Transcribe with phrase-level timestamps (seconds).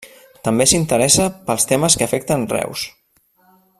[0.47, 2.87] També s'interessa pels temes que afecten Reus.